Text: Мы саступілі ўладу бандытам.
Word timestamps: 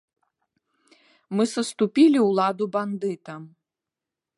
Мы 1.35 1.43
саступілі 1.55 2.19
ўладу 2.29 2.63
бандытам. 2.79 3.41